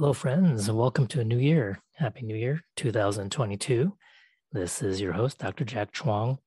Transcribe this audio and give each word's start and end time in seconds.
Hello, 0.00 0.14
friends, 0.14 0.66
and 0.66 0.78
welcome 0.78 1.06
to 1.08 1.20
a 1.20 1.24
new 1.24 1.36
year. 1.36 1.78
Happy 1.92 2.22
New 2.22 2.34
Year 2.34 2.62
2022. 2.76 3.94
This 4.50 4.80
is 4.80 4.98
your 4.98 5.12
host, 5.12 5.36
Dr. 5.36 5.62
Jack 5.66 5.92
Chuang, 5.92 6.38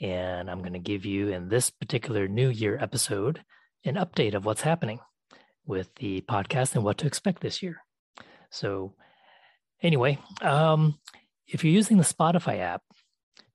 and 0.00 0.50
I'm 0.50 0.60
going 0.60 0.72
to 0.72 0.78
give 0.78 1.04
you 1.04 1.28
in 1.28 1.50
this 1.50 1.68
particular 1.68 2.26
New 2.26 2.48
Year 2.48 2.78
episode 2.80 3.44
an 3.84 3.96
update 3.96 4.32
of 4.32 4.46
what's 4.46 4.62
happening 4.62 4.98
with 5.66 5.94
the 5.96 6.22
podcast 6.22 6.74
and 6.74 6.84
what 6.84 6.96
to 6.98 7.06
expect 7.06 7.42
this 7.42 7.62
year. 7.62 7.82
So, 8.48 8.94
anyway, 9.82 10.18
um, 10.40 10.98
if 11.46 11.62
you're 11.64 11.74
using 11.74 11.98
the 11.98 12.04
Spotify 12.04 12.60
app, 12.60 12.80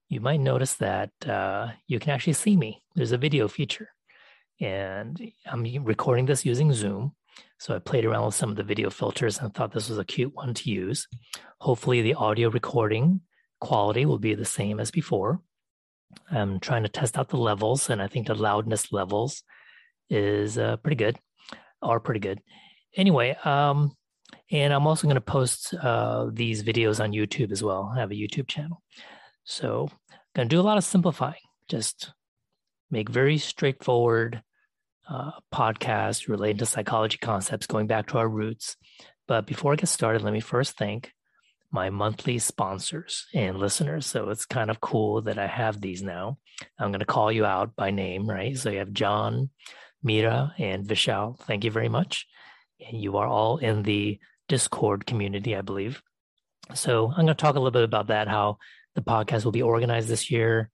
you 0.08 0.20
might 0.22 0.40
notice 0.40 0.76
that 0.76 1.10
uh, 1.28 1.70
you 1.88 1.98
can 1.98 2.12
actually 2.12 2.34
see 2.34 2.56
me. 2.56 2.84
There's 2.94 3.12
a 3.12 3.18
video 3.18 3.48
feature, 3.48 3.90
and 4.62 5.20
I'm 5.48 5.64
recording 5.84 6.28
this 6.28 6.46
using 6.46 6.72
Zoom. 6.74 7.14
So 7.60 7.76
I 7.76 7.80
played 7.80 8.06
around 8.06 8.26
with 8.26 8.36
some 8.36 8.50
of 8.50 8.56
the 8.56 8.64
video 8.64 8.90
filters 8.90 9.40
and 9.40 9.54
thought 9.54 9.72
this 9.72 9.90
was 9.90 9.98
a 9.98 10.06
cute 10.06 10.34
one 10.36 10.54
to 10.54 10.70
use. 10.70 11.08
Hopefully, 11.60 12.02
the 12.02 12.14
audio 12.14 12.50
recording 12.50 13.22
quality 13.60 14.06
will 14.06 14.20
be 14.20 14.36
the 14.36 14.46
same 14.46 14.80
as 14.80 14.92
before. 14.92 15.42
I'm 16.32 16.60
trying 16.60 16.84
to 16.84 16.90
test 16.90 17.18
out 17.18 17.30
the 17.30 17.38
levels, 17.38 17.90
and 17.90 18.02
I 18.02 18.08
think 18.08 18.28
the 18.28 18.36
loudness 18.36 18.92
levels 18.92 19.44
is 20.10 20.58
uh, 20.58 20.78
pretty 20.78 20.96
good, 20.96 21.18
are 21.82 22.00
pretty 22.00 22.20
good. 22.20 22.42
Anyway, 22.96 23.36
um, 23.44 23.96
and 24.52 24.74
I'm 24.74 24.88
also 24.88 25.08
going 25.08 25.16
to 25.16 25.22
post 25.22 25.74
uh, 25.74 26.30
these 26.32 26.64
videos 26.64 27.04
on 27.04 27.12
YouTube 27.12 27.52
as 27.52 27.64
well. 27.64 27.92
I 27.94 28.00
have 28.00 28.12
a 28.12 28.16
YouTube 28.16 28.48
channel. 28.48 28.82
So, 29.44 29.90
going 30.36 30.48
to 30.48 30.56
do 30.56 30.60
a 30.60 30.64
lot 30.64 30.78
of 30.78 30.84
simplifying, 30.84 31.42
just 31.68 32.14
make 32.92 33.10
very 33.10 33.38
straightforward 33.38 34.42
uh, 35.10 35.32
podcast 35.54 36.28
related 36.28 36.60
to 36.60 36.66
psychology 36.66 37.18
concepts, 37.18 37.68
going 37.68 37.88
back 37.88 38.08
to 38.08 38.18
our 38.18 38.28
roots. 38.28 38.76
But 39.28 39.46
before 39.46 39.74
I 39.74 39.76
get 39.76 39.90
started, 39.90 40.22
let 40.22 40.34
me 40.34 40.40
first 40.40 40.78
thank 40.78 41.12
my 41.72 41.90
monthly 41.90 42.40
sponsors 42.40 43.26
and 43.34 43.58
listeners. 43.58 44.06
So 44.06 44.30
it's 44.30 44.46
kind 44.46 44.70
of 44.70 44.80
cool 44.80 45.24
that 45.24 45.38
I 45.38 45.48
have 45.48 45.82
these 45.82 46.02
now. 46.02 46.38
I'm 46.80 46.92
going 46.92 47.00
to 47.00 47.06
call 47.06 47.32
you 47.32 47.46
out 47.46 47.76
by 47.76 47.92
name, 47.92 48.30
right? 48.30 48.58
So 48.58 48.70
you 48.70 48.80
have 48.80 48.94
John, 48.94 49.50
Mira, 50.02 50.54
and 50.58 50.86
Vishal. 50.86 51.38
Thank 51.40 51.66
you 51.66 51.72
very 51.72 51.90
much. 51.90 52.26
And 52.86 53.02
you 53.02 53.18
are 53.18 53.28
all 53.28 53.58
in 53.58 53.84
the 53.84 54.20
Discord 54.48 55.06
community, 55.06 55.56
I 55.56 55.62
believe. 55.62 56.02
So 56.74 57.08
I'm 57.10 57.26
going 57.26 57.28
to 57.28 57.34
talk 57.36 57.56
a 57.56 57.60
little 57.60 57.72
bit 57.72 57.84
about 57.84 58.08
that, 58.08 58.28
how 58.28 58.58
the 58.96 59.02
podcast 59.02 59.44
will 59.46 59.52
be 59.52 59.62
organized 59.62 60.08
this 60.08 60.32
year, 60.32 60.70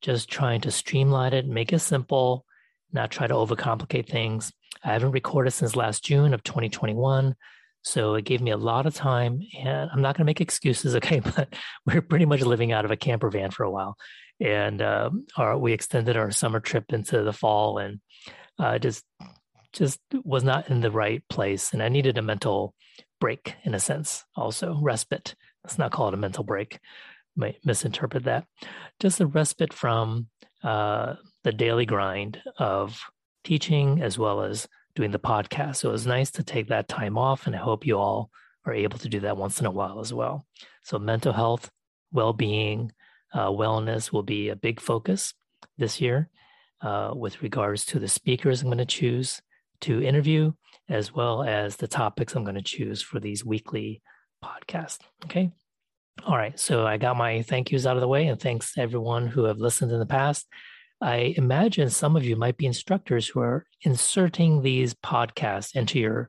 just 0.00 0.30
trying 0.30 0.62
to 0.62 0.70
streamline 0.70 1.34
it, 1.34 1.46
make 1.46 1.72
it 1.72 1.80
simple, 1.80 2.44
not 2.92 3.10
try 3.10 3.26
to 3.26 3.34
overcomplicate 3.34 4.08
things. 4.08 4.52
I 4.84 4.92
haven't 4.92 5.12
recorded 5.12 5.52
since 5.52 5.76
last 5.76 6.04
June 6.04 6.34
of 6.34 6.42
2021. 6.42 7.34
So 7.82 8.14
it 8.14 8.24
gave 8.24 8.40
me 8.40 8.50
a 8.50 8.56
lot 8.56 8.86
of 8.86 8.94
time. 8.94 9.40
And 9.58 9.90
I'm 9.92 10.02
not 10.02 10.16
going 10.16 10.24
to 10.24 10.30
make 10.30 10.40
excuses, 10.40 10.94
okay? 10.96 11.20
But 11.20 11.54
we're 11.86 12.02
pretty 12.02 12.26
much 12.26 12.42
living 12.42 12.72
out 12.72 12.84
of 12.84 12.90
a 12.90 12.96
camper 12.96 13.30
van 13.30 13.50
for 13.50 13.64
a 13.64 13.70
while. 13.70 13.96
And 14.40 14.80
uh, 14.80 15.10
our, 15.36 15.58
we 15.58 15.72
extended 15.72 16.16
our 16.16 16.30
summer 16.30 16.60
trip 16.60 16.92
into 16.92 17.22
the 17.22 17.32
fall 17.32 17.78
and 17.78 18.00
uh, 18.58 18.78
just 18.78 19.04
just 19.72 20.00
was 20.24 20.42
not 20.42 20.70
in 20.70 20.80
the 20.80 20.90
right 20.90 21.22
place. 21.28 21.72
And 21.72 21.82
I 21.82 21.88
needed 21.88 22.18
a 22.18 22.22
mental 22.22 22.74
break 23.20 23.54
in 23.64 23.74
a 23.74 23.80
sense, 23.80 24.24
also 24.34 24.78
respite. 24.80 25.34
Let's 25.64 25.78
not 25.78 25.92
call 25.92 26.08
it 26.08 26.14
a 26.14 26.18
mental 26.18 26.44
break. 26.44 26.78
Might 27.36 27.64
misinterpret 27.64 28.24
that. 28.24 28.46
Just 28.98 29.20
a 29.20 29.26
respite 29.26 29.72
from 29.72 30.28
uh, 30.62 31.14
the 31.44 31.52
daily 31.52 31.86
grind 31.86 32.40
of 32.58 33.00
teaching 33.44 34.02
as 34.02 34.18
well 34.18 34.42
as 34.42 34.68
doing 34.94 35.10
the 35.10 35.18
podcast. 35.18 35.76
So 35.76 35.88
it 35.88 35.92
was 35.92 36.06
nice 36.06 36.30
to 36.32 36.42
take 36.42 36.68
that 36.68 36.88
time 36.88 37.16
off, 37.16 37.46
and 37.46 37.54
I 37.54 37.58
hope 37.58 37.86
you 37.86 37.98
all 37.98 38.30
are 38.64 38.74
able 38.74 38.98
to 38.98 39.08
do 39.08 39.20
that 39.20 39.36
once 39.36 39.60
in 39.60 39.66
a 39.66 39.70
while 39.70 40.00
as 40.00 40.12
well. 40.12 40.46
So, 40.82 40.98
mental 40.98 41.32
health, 41.32 41.70
well 42.12 42.32
being, 42.32 42.92
uh, 43.32 43.48
wellness 43.48 44.12
will 44.12 44.22
be 44.22 44.48
a 44.48 44.56
big 44.56 44.80
focus 44.80 45.34
this 45.76 46.00
year 46.00 46.28
uh, 46.80 47.12
with 47.14 47.42
regards 47.42 47.84
to 47.86 47.98
the 47.98 48.08
speakers 48.08 48.62
I'm 48.62 48.68
going 48.68 48.78
to 48.78 48.84
choose 48.84 49.40
to 49.82 50.02
interview, 50.02 50.52
as 50.88 51.14
well 51.14 51.44
as 51.44 51.76
the 51.76 51.88
topics 51.88 52.34
I'm 52.34 52.44
going 52.44 52.56
to 52.56 52.62
choose 52.62 53.00
for 53.00 53.20
these 53.20 53.44
weekly 53.44 54.02
podcasts. 54.44 54.98
Okay. 55.24 55.50
All 56.26 56.36
right. 56.36 56.58
So 56.58 56.86
I 56.86 56.96
got 56.96 57.16
my 57.16 57.42
thank 57.42 57.70
yous 57.70 57.86
out 57.86 57.96
of 57.96 58.00
the 58.00 58.08
way, 58.08 58.26
and 58.26 58.40
thanks 58.40 58.74
to 58.74 58.80
everyone 58.80 59.28
who 59.28 59.44
have 59.44 59.58
listened 59.58 59.92
in 59.92 59.98
the 59.98 60.06
past. 60.06 60.46
I 61.00 61.34
imagine 61.36 61.90
some 61.90 62.16
of 62.16 62.24
you 62.24 62.34
might 62.34 62.56
be 62.56 62.66
instructors 62.66 63.28
who 63.28 63.40
are 63.40 63.66
inserting 63.82 64.62
these 64.62 64.94
podcasts 64.94 65.76
into 65.76 65.98
your 65.98 66.28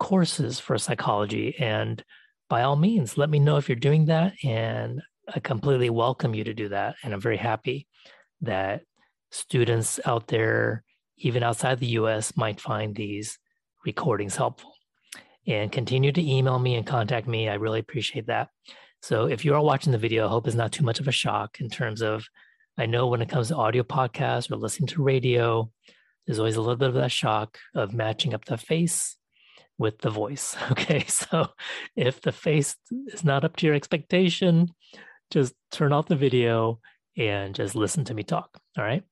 courses 0.00 0.58
for 0.58 0.78
psychology. 0.78 1.54
And 1.58 2.02
by 2.48 2.62
all 2.62 2.76
means, 2.76 3.16
let 3.16 3.30
me 3.30 3.38
know 3.38 3.56
if 3.56 3.68
you're 3.68 3.76
doing 3.76 4.06
that. 4.06 4.32
And 4.42 5.00
I 5.32 5.38
completely 5.38 5.90
welcome 5.90 6.34
you 6.34 6.42
to 6.44 6.54
do 6.54 6.70
that. 6.70 6.96
And 7.04 7.14
I'm 7.14 7.20
very 7.20 7.36
happy 7.36 7.86
that 8.40 8.82
students 9.30 10.00
out 10.04 10.26
there, 10.26 10.82
even 11.18 11.44
outside 11.44 11.78
the 11.78 11.86
US, 11.98 12.36
might 12.36 12.60
find 12.60 12.94
these 12.94 13.38
recordings 13.86 14.34
helpful. 14.34 14.74
And 15.46 15.70
continue 15.70 16.10
to 16.10 16.30
email 16.30 16.58
me 16.58 16.74
and 16.74 16.86
contact 16.86 17.28
me. 17.28 17.48
I 17.48 17.54
really 17.54 17.78
appreciate 17.78 18.26
that. 18.26 18.48
So 19.02 19.26
if 19.26 19.44
you 19.44 19.54
are 19.54 19.62
watching 19.62 19.92
the 19.92 19.98
video, 19.98 20.26
I 20.26 20.30
hope 20.30 20.46
it's 20.46 20.56
not 20.56 20.72
too 20.72 20.84
much 20.84 20.98
of 20.98 21.08
a 21.08 21.12
shock 21.12 21.60
in 21.60 21.70
terms 21.70 22.02
of 22.02 22.24
I 22.80 22.86
know 22.86 23.08
when 23.08 23.20
it 23.20 23.28
comes 23.28 23.48
to 23.48 23.56
audio 23.56 23.82
podcasts 23.82 24.50
or 24.50 24.56
listening 24.56 24.86
to 24.88 25.02
radio, 25.02 25.70
there's 26.26 26.38
always 26.38 26.56
a 26.56 26.62
little 26.62 26.76
bit 26.76 26.88
of 26.88 26.94
that 26.94 27.12
shock 27.12 27.58
of 27.74 27.92
matching 27.92 28.32
up 28.32 28.46
the 28.46 28.56
face 28.56 29.16
with 29.76 29.98
the 29.98 30.08
voice. 30.08 30.56
Okay. 30.70 31.04
So 31.06 31.48
if 31.94 32.22
the 32.22 32.32
face 32.32 32.76
is 33.08 33.22
not 33.22 33.44
up 33.44 33.56
to 33.56 33.66
your 33.66 33.74
expectation, 33.74 34.68
just 35.30 35.52
turn 35.70 35.92
off 35.92 36.08
the 36.08 36.16
video 36.16 36.80
and 37.18 37.54
just 37.54 37.74
listen 37.74 38.06
to 38.06 38.14
me 38.14 38.22
talk. 38.22 38.58
All 38.78 38.84
right. 38.84 39.02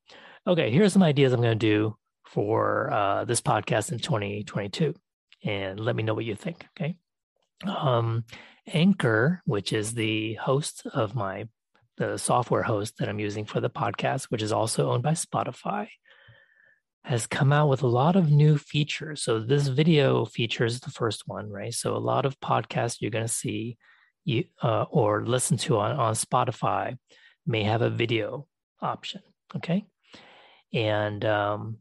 Okay. 0.46 0.70
Here's 0.70 0.94
some 0.94 1.02
ideas 1.02 1.34
I'm 1.34 1.42
going 1.42 1.58
to 1.58 1.66
do 1.66 1.94
for 2.24 2.90
uh, 2.90 3.26
this 3.26 3.42
podcast 3.42 3.92
in 3.92 3.98
2022. 3.98 4.94
And 5.44 5.78
let 5.78 5.94
me 5.94 6.02
know 6.02 6.14
what 6.14 6.24
you 6.24 6.36
think. 6.36 6.64
Okay. 6.80 6.96
Um, 7.66 8.24
Anchor, 8.66 9.42
which 9.44 9.74
is 9.74 9.92
the 9.92 10.34
host 10.34 10.86
of 10.86 11.14
my 11.14 11.48
the 11.98 12.16
software 12.16 12.62
host 12.62 12.98
that 12.98 13.08
I'm 13.08 13.18
using 13.18 13.44
for 13.44 13.60
the 13.60 13.70
podcast, 13.70 14.24
which 14.24 14.42
is 14.42 14.52
also 14.52 14.90
owned 14.90 15.02
by 15.02 15.12
Spotify, 15.12 15.88
has 17.04 17.26
come 17.26 17.52
out 17.52 17.68
with 17.68 17.82
a 17.82 17.88
lot 17.88 18.16
of 18.16 18.30
new 18.30 18.58
features. 18.58 19.22
So 19.22 19.40
this 19.40 19.68
video 19.68 20.24
feature 20.24 20.64
is 20.64 20.80
the 20.80 20.90
first 20.90 21.24
one, 21.26 21.50
right? 21.50 21.74
So 21.74 21.96
a 21.96 21.98
lot 21.98 22.26
of 22.26 22.38
podcasts 22.40 22.98
you're 23.00 23.10
going 23.10 23.26
to 23.26 23.32
see 23.32 23.76
you 24.24 24.44
uh, 24.62 24.84
or 24.90 25.24
listen 25.24 25.56
to 25.58 25.78
on, 25.78 25.96
on 25.96 26.14
Spotify 26.14 26.96
may 27.46 27.64
have 27.64 27.82
a 27.82 27.90
video 27.90 28.46
option. 28.80 29.22
Okay. 29.56 29.86
And 30.72 31.24
um, 31.24 31.78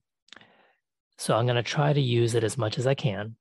so 1.17 1.35
I'm 1.35 1.45
going 1.45 1.57
to 1.57 1.63
try 1.63 1.91
to 1.91 2.01
use 2.01 2.35
it 2.35 2.43
as 2.43 2.57
much 2.57 2.77
as 2.79 2.87
I 2.87 2.93
can, 2.93 3.35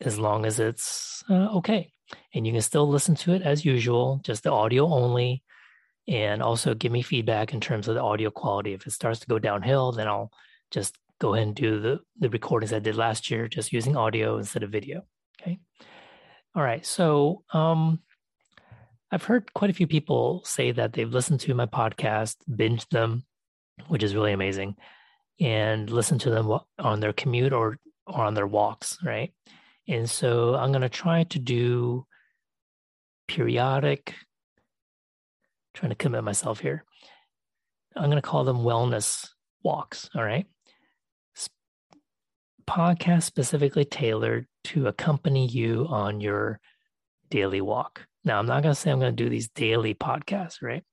as 0.00 0.18
long 0.18 0.46
as 0.46 0.58
it's 0.58 1.22
uh, 1.28 1.58
okay. 1.58 1.92
And 2.34 2.46
you 2.46 2.52
can 2.52 2.62
still 2.62 2.88
listen 2.88 3.14
to 3.16 3.34
it 3.34 3.42
as 3.42 3.64
usual, 3.64 4.20
just 4.24 4.44
the 4.44 4.52
audio 4.52 4.86
only 4.86 5.42
and 6.08 6.42
also 6.42 6.74
give 6.74 6.92
me 6.92 7.02
feedback 7.02 7.52
in 7.52 7.60
terms 7.60 7.88
of 7.88 7.94
the 7.94 8.02
audio 8.02 8.30
quality. 8.30 8.72
If 8.72 8.86
it 8.86 8.92
starts 8.92 9.20
to 9.20 9.26
go 9.26 9.38
downhill, 9.38 9.92
then 9.92 10.08
I'll 10.08 10.30
just 10.70 10.96
go 11.20 11.34
ahead 11.34 11.46
and 11.46 11.54
do 11.56 11.80
the, 11.80 12.00
the 12.18 12.30
recordings 12.30 12.72
I 12.72 12.78
did 12.78 12.96
last 12.96 13.30
year, 13.30 13.48
just 13.48 13.72
using 13.72 13.96
audio 13.96 14.38
instead 14.38 14.62
of 14.62 14.70
video. 14.70 15.02
Okay. 15.40 15.58
All 16.54 16.62
right. 16.62 16.84
So 16.84 17.44
um, 17.52 18.00
I've 19.12 19.24
heard 19.24 19.52
quite 19.52 19.70
a 19.70 19.74
few 19.74 19.86
people 19.86 20.42
say 20.44 20.72
that 20.72 20.92
they've 20.92 21.12
listened 21.12 21.40
to 21.40 21.54
my 21.54 21.66
podcast, 21.66 22.36
binged 22.50 22.88
them, 22.88 23.24
which 23.88 24.02
is 24.02 24.14
really 24.14 24.32
amazing, 24.32 24.76
and 25.38 25.88
listened 25.90 26.22
to 26.22 26.30
them 26.30 26.50
on 26.78 27.00
their 27.00 27.12
commute 27.12 27.52
or, 27.52 27.76
or 28.06 28.24
on 28.24 28.34
their 28.34 28.46
walks, 28.46 28.98
right? 29.04 29.32
And 29.86 30.08
so 30.08 30.54
I'm 30.54 30.70
going 30.70 30.82
to 30.82 30.88
try 30.88 31.24
to 31.24 31.38
do 31.38 32.06
periodic 33.28 34.14
trying 35.74 35.90
to 35.90 35.96
commit 35.96 36.24
myself 36.24 36.60
here. 36.60 36.84
I'm 37.96 38.10
going 38.10 38.16
to 38.16 38.22
call 38.22 38.44
them 38.44 38.58
wellness 38.58 39.28
walks. 39.62 40.08
All 40.14 40.24
right. 40.24 40.46
Podcast 42.68 43.24
specifically 43.24 43.84
tailored 43.84 44.46
to 44.64 44.86
accompany 44.86 45.46
you 45.46 45.86
on 45.88 46.20
your 46.20 46.60
daily 47.28 47.60
walk. 47.60 48.06
Now, 48.24 48.38
I'm 48.38 48.46
not 48.46 48.62
going 48.62 48.74
to 48.74 48.80
say 48.80 48.90
I'm 48.90 49.00
going 49.00 49.16
to 49.16 49.24
do 49.24 49.30
these 49.30 49.48
daily 49.48 49.94
podcasts, 49.94 50.62
right? 50.62 50.84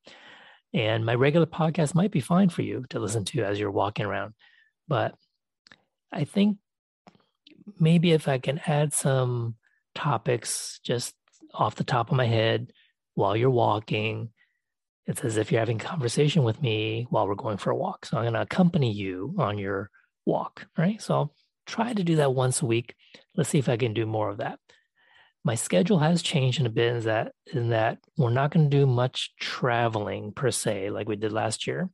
And 0.73 1.05
my 1.05 1.13
regular 1.13 1.45
podcast 1.45 1.93
might 1.93 2.11
be 2.11 2.19
fine 2.19 2.49
for 2.49 2.61
you 2.61 2.85
to 2.89 2.99
listen 2.99 3.25
to 3.25 3.43
as 3.43 3.59
you're 3.59 3.71
walking 3.71 4.05
around. 4.05 4.33
But 4.87 5.15
I 6.11 6.23
think 6.23 6.57
maybe 7.79 8.11
if 8.11 8.27
I 8.27 8.37
can 8.37 8.59
add 8.65 8.93
some 8.93 9.55
topics 9.93 10.79
just 10.83 11.13
off 11.53 11.75
the 11.75 11.83
top 11.83 12.09
of 12.09 12.17
my 12.17 12.25
head 12.25 12.71
while 13.13 13.35
you're 13.35 13.49
walking, 13.49 14.29
it's 15.07 15.23
as 15.23 15.37
if 15.37 15.51
you're 15.51 15.61
having 15.61 15.81
a 15.81 15.83
conversation 15.83 16.43
with 16.43 16.61
me 16.61 17.07
while 17.09 17.27
we're 17.27 17.35
going 17.35 17.57
for 17.57 17.71
a 17.71 17.75
walk. 17.75 18.05
So 18.05 18.17
I'm 18.17 18.23
going 18.25 18.33
to 18.33 18.41
accompany 18.41 18.91
you 18.91 19.33
on 19.39 19.57
your 19.57 19.89
walk, 20.25 20.67
right? 20.77 21.01
So 21.01 21.13
I'll 21.15 21.33
try 21.65 21.93
to 21.93 22.03
do 22.03 22.17
that 22.17 22.33
once 22.33 22.61
a 22.61 22.65
week. 22.65 22.93
Let's 23.35 23.49
see 23.49 23.59
if 23.59 23.69
I 23.69 23.77
can 23.77 23.93
do 23.93 24.05
more 24.05 24.29
of 24.29 24.37
that. 24.37 24.59
my 25.43 25.55
schedule 25.55 25.99
has 25.99 26.21
changed 26.21 26.59
in 26.59 26.65
a 26.65 26.69
bit 26.69 26.93
in 26.93 27.03
that 27.05 27.31
in 27.53 27.69
that 27.69 27.99
we're 28.17 28.29
not 28.29 28.51
going 28.51 28.69
to 28.69 28.77
do 28.77 28.85
much 28.85 29.33
traveling 29.39 30.33
per 30.33 30.51
se 30.51 30.89
like 30.89 31.07
we 31.07 31.15
did 31.15 31.31
last 31.31 31.65
year 31.67 31.89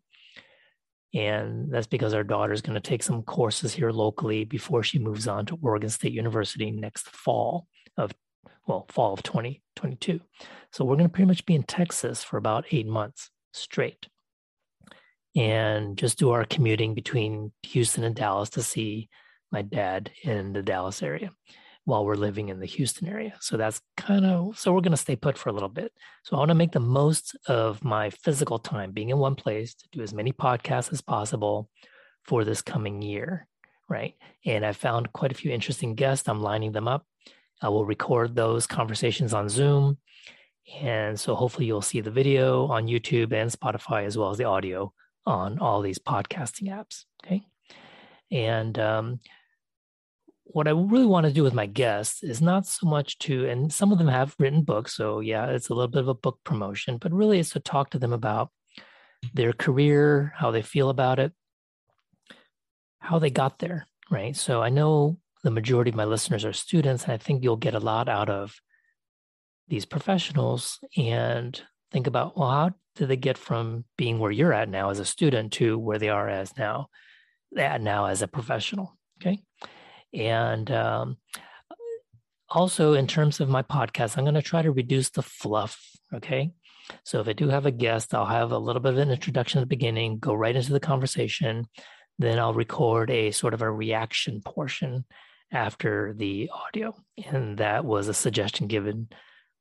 and 1.14 1.72
that's 1.72 1.86
because 1.86 2.16
our 2.16 2.24
daughter 2.24 2.54
is 2.54 2.64
going 2.64 2.74
to 2.74 2.90
take 2.90 3.04
some 3.04 3.22
courses 3.22 3.72
here 3.74 3.92
locally 3.92 4.44
before 4.46 4.82
she 4.82 4.98
moves 4.98 5.28
on 5.28 5.46
to 5.46 5.60
Oregon 5.62 5.90
State 5.90 6.14
University 6.14 6.72
next 6.72 7.08
fall 7.10 7.68
of 7.98 8.12
well 8.68 8.86
fall 8.90 9.14
of 9.14 9.24
2022 9.24 10.20
so 10.72 10.86
we're 10.86 10.96
going 10.96 11.08
to 11.08 11.14
pretty 11.14 11.28
much 11.28 11.46
be 11.46 11.56
in 11.56 11.64
Texas 11.64 12.24
for 12.24 12.38
about 12.38 12.66
8 12.72 12.88
months 12.88 13.30
straight 13.52 14.08
and 15.36 15.98
just 15.98 16.20
do 16.20 16.32
our 16.32 16.46
commuting 16.46 16.94
between 16.94 17.52
Houston 17.64 18.04
and 18.04 18.16
Dallas 18.16 18.50
to 18.52 18.62
see 18.62 19.10
my 19.52 19.62
dad 19.62 20.12
in 20.24 20.54
the 20.54 20.62
Dallas 20.62 21.02
area 21.02 21.32
while 21.86 22.06
we're 22.06 22.16
living 22.16 22.50
in 22.50 22.60
the 22.60 22.66
Houston 22.66 23.08
area. 23.08 23.34
So 23.42 23.58
that's 23.58 23.82
kind 23.98 24.26
of 24.26 24.58
so 24.58 24.72
we're 24.72 24.82
going 24.82 24.92
to 24.92 24.98
stay 24.98 25.16
put 25.16 25.38
for 25.38 25.50
a 25.50 25.54
little 25.54 25.70
bit. 25.70 25.92
So 26.24 26.36
I 26.36 26.40
want 26.40 26.50
to 26.50 26.56
make 26.56 26.72
the 26.72 26.80
most 26.80 27.36
of 27.48 27.84
my 27.84 28.10
physical 28.10 28.60
time 28.60 28.92
being 28.92 29.10
in 29.10 29.18
one 29.18 29.36
place 29.36 29.74
to 29.76 29.88
do 29.92 30.02
as 30.02 30.14
many 30.14 30.32
podcasts 30.32 30.94
as 30.94 31.02
possible 31.02 31.70
for 32.24 32.44
this 32.44 32.62
coming 32.62 33.02
year, 33.02 33.48
right? 33.90 34.16
And 34.46 34.66
I 34.66 34.72
found 34.72 35.14
quite 35.14 35.32
a 35.32 35.36
few 35.36 35.52
interesting 35.52 35.96
guests. 35.96 36.30
I'm 36.30 36.42
lining 36.42 36.72
them 36.72 36.88
up. 36.88 37.06
I 37.62 37.70
will 37.70 37.86
record 37.86 38.36
those 38.36 38.68
conversations 38.68 39.34
on 39.34 39.50
Zoom. 39.50 39.98
And 40.82 41.20
so 41.20 41.36
hopefully 41.36 41.66
you'll 41.66 41.82
see 41.82 42.02
the 42.02 42.12
video 42.12 42.68
on 42.68 42.88
YouTube 42.88 43.34
and 43.34 43.52
Spotify 43.52 44.06
as 44.06 44.18
well 44.18 44.30
as 44.30 44.38
the 44.38 44.46
audio 44.46 44.94
on 45.26 45.60
all 45.60 45.82
these 45.82 46.00
podcasting 46.00 46.70
apps. 46.70 47.06
Okay. 47.24 47.44
And 48.32 48.78
um, 48.80 49.20
what 50.46 50.68
I 50.68 50.72
really 50.72 51.06
want 51.06 51.26
to 51.26 51.34
do 51.34 51.44
with 51.44 51.54
my 51.54 51.66
guests 51.66 52.24
is 52.24 52.42
not 52.42 52.66
so 52.66 52.88
much 52.88 53.18
to, 53.20 53.48
and 53.48 53.72
some 53.72 53.92
of 53.92 53.98
them 53.98 54.08
have 54.08 54.36
written 54.40 54.64
books. 54.64 54.96
So, 54.96 55.20
yeah, 55.20 55.48
it's 55.48 55.70
a 55.70 55.74
little 55.74 55.90
bit 55.90 56.02
of 56.02 56.08
a 56.08 56.14
book 56.14 56.40
promotion, 56.44 56.98
but 56.98 57.14
really 57.14 57.40
it's 57.40 57.52
to 57.52 57.60
talk 57.60 57.92
to 57.92 58.00
them 58.00 58.14
about 58.14 58.50
their 59.34 59.54
career, 59.54 60.34
how 60.36 60.52
they 60.52 60.62
feel 60.62 60.90
about 60.90 61.20
it, 61.20 61.32
how 63.00 63.20
they 63.20 63.30
got 63.30 63.60
there, 63.60 63.88
right? 64.12 64.36
So, 64.36 64.62
I 64.62 64.70
know 64.70 65.18
the 65.44 65.52
majority 65.52 65.90
of 65.90 65.96
my 65.96 66.06
listeners 66.06 66.46
are 66.46 66.54
students, 66.54 67.04
and 67.04 67.14
I 67.14 67.18
think 67.18 67.44
you'll 67.44 67.58
get 67.58 67.76
a 67.76 67.80
lot 67.80 68.08
out 68.08 68.30
of 68.30 68.56
these 69.68 69.86
professionals 69.86 70.80
and 70.98 71.62
think 71.92 72.08
about, 72.08 72.38
well, 72.38 72.50
how 72.50 72.72
did 72.96 73.10
they 73.10 73.18
get 73.18 73.38
from 73.38 73.86
being 73.98 74.20
where 74.20 74.32
you're 74.32 74.54
at 74.54 74.70
now 74.70 74.90
as 74.90 75.00
a 75.00 75.06
student 75.06 75.54
to 75.54 75.78
where 75.78 76.00
they 76.00 76.10
are 76.10 76.30
as 76.30 76.58
now, 76.58 76.88
now 77.52 78.06
as 78.06 78.22
a 78.22 78.28
professional? 78.28 78.98
Okay. 79.22 79.40
And 80.14 80.70
um, 80.72 81.18
also, 82.50 82.94
in 82.94 83.08
terms 83.08 83.40
of 83.40 83.50
my 83.50 83.64
podcast, 83.64 84.18
I'm 84.18 84.26
going 84.26 84.36
to 84.36 84.42
try 84.42 84.62
to 84.62 84.72
reduce 84.72 85.10
the 85.10 85.24
fluff. 85.24 85.82
Okay. 86.14 86.52
So 87.04 87.20
if 87.20 87.28
I 87.28 87.34
do 87.34 87.50
have 87.50 87.66
a 87.66 87.72
guest, 87.72 88.14
I'll 88.14 88.26
have 88.26 88.52
a 88.52 88.58
little 88.58 88.82
bit 88.82 88.94
of 88.94 89.00
an 89.00 89.12
introduction 89.12 89.60
at 89.60 89.64
the 89.64 89.68
beginning, 89.68 90.20
go 90.20 90.34
right 90.34 90.56
into 90.56 90.74
the 90.74 90.80
conversation. 90.80 91.68
Then 92.20 92.40
I'll 92.40 92.54
record 92.54 93.10
a 93.10 93.32
sort 93.32 93.54
of 93.54 93.62
a 93.62 93.72
reaction 93.72 94.42
portion 94.42 95.06
after 95.54 96.14
the 96.14 96.50
audio. 96.54 96.96
And 97.26 97.58
that 97.60 97.86
was 97.86 98.08
a 98.08 98.14
suggestion 98.14 98.68
given 98.68 99.10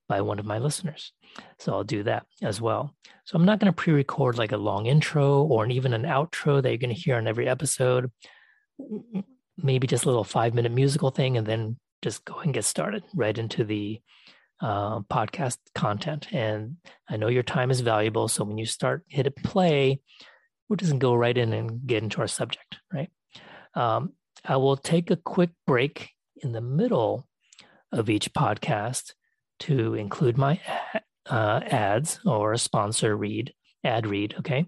by 0.09 0.23
one 0.23 0.39
of 0.39 0.45
my 0.45 0.59
listeners. 0.59 1.13
So 1.59 1.73
I'll 1.73 1.85
do 1.85 2.03
that 2.03 2.27
as 2.43 2.61
well. 2.61 2.95
So 3.25 3.37
I'm 3.37 3.45
not 3.45 3.61
going 3.61 3.73
to 3.73 3.77
pre 3.77 3.93
record 3.93 4.37
like 4.37 4.53
a 4.53 4.57
long 4.57 4.87
intro 4.87 5.43
or 5.43 5.67
even 5.67 5.95
an 5.95 6.03
outro 6.03 6.61
that 6.61 6.69
you're 6.69 6.79
going 6.79 6.95
to 6.95 7.01
hear 7.01 7.17
on 7.17 7.29
every 7.29 7.49
episode 7.49 8.11
maybe 9.63 9.87
just 9.87 10.05
a 10.05 10.09
little 10.09 10.25
five 10.25 10.55
minute 10.55 10.73
musical 10.73 11.11
thing 11.11 11.37
and 11.37 11.47
then 11.47 11.77
just 12.03 12.25
go 12.25 12.39
and 12.41 12.55
get 12.55 12.65
started 12.65 13.05
right 13.15 13.37
into 13.37 13.65
the 13.65 14.01
uh, 14.61 15.01
podcast 15.01 15.59
content. 15.75 16.29
And 16.33 16.77
I 17.09 17.17
know 17.17 17.29
your 17.29 17.43
time 17.43 17.71
is 17.71 17.81
valuable. 17.81 18.29
So 18.29 18.45
when 18.45 18.59
you 18.59 18.67
start, 18.67 19.05
hit 19.09 19.27
it 19.27 19.37
play, 19.37 20.01
we're 20.69 20.77
just 20.77 20.91
going 20.91 21.01
to 21.01 21.05
go 21.05 21.15
right 21.15 21.37
in 21.37 21.53
and 21.53 21.87
get 21.87 22.03
into 22.03 22.21
our 22.21 22.29
subject, 22.29 22.77
right? 22.93 23.11
Um, 23.75 24.13
I 24.45 24.57
will 24.57 24.77
take 24.77 25.11
a 25.11 25.17
quick 25.17 25.51
break 25.67 26.11
in 26.37 26.53
the 26.53 26.61
middle 26.61 27.29
of 27.93 28.11
each 28.11 28.33
podcast 28.33 29.13
to 29.61 29.95
include 29.95 30.37
my 30.37 30.61
uh, 31.27 31.61
ads 31.65 32.21
or 32.25 32.53
a 32.53 32.59
sponsor 32.59 33.17
read, 33.17 33.53
ad 33.85 34.07
read, 34.07 34.35
okay? 34.39 34.67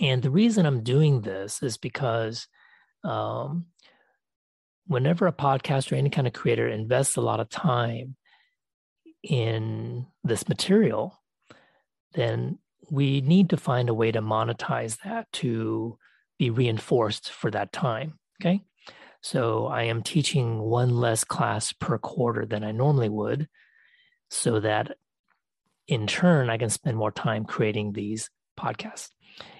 And 0.00 0.22
the 0.22 0.30
reason 0.30 0.66
I'm 0.66 0.82
doing 0.82 1.20
this 1.20 1.62
is 1.62 1.76
because 1.76 2.46
um, 3.04 3.66
whenever 4.86 5.26
a 5.26 5.32
podcast 5.32 5.92
or 5.92 5.96
any 5.96 6.10
kind 6.10 6.26
of 6.26 6.32
creator 6.32 6.68
invests 6.68 7.16
a 7.16 7.20
lot 7.20 7.40
of 7.40 7.48
time 7.48 8.16
in 9.22 10.06
this 10.24 10.48
material, 10.48 11.20
then 12.14 12.58
we 12.90 13.20
need 13.20 13.50
to 13.50 13.56
find 13.56 13.88
a 13.88 13.94
way 13.94 14.12
to 14.12 14.22
monetize 14.22 14.98
that 15.04 15.30
to 15.32 15.98
be 16.38 16.50
reinforced 16.50 17.30
for 17.30 17.50
that 17.50 17.72
time. 17.72 18.18
Okay. 18.40 18.62
So 19.28 19.66
I 19.66 19.82
am 19.82 20.04
teaching 20.04 20.60
one 20.60 21.00
less 21.00 21.24
class 21.24 21.72
per 21.72 21.98
quarter 21.98 22.46
than 22.46 22.62
I 22.62 22.70
normally 22.70 23.08
would, 23.08 23.48
so 24.30 24.60
that 24.60 24.96
in 25.88 26.06
turn, 26.06 26.48
I 26.48 26.58
can 26.58 26.70
spend 26.70 26.96
more 26.96 27.10
time 27.10 27.44
creating 27.44 27.90
these 27.90 28.30
podcasts. 28.56 29.08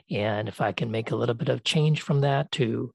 And 0.08 0.46
if 0.46 0.60
I 0.60 0.70
can 0.70 0.92
make 0.92 1.10
a 1.10 1.16
little 1.16 1.34
bit 1.34 1.48
of 1.48 1.64
change 1.64 2.00
from 2.00 2.20
that 2.20 2.52
to 2.52 2.94